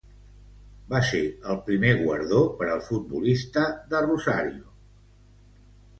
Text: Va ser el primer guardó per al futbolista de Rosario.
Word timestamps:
Va 0.93 1.01
ser 1.09 1.19
el 1.51 1.59
primer 1.67 1.91
guardó 1.99 2.41
per 2.61 2.71
al 2.77 2.83
futbolista 2.87 3.67
de 3.93 4.05
Rosario. 4.09 4.69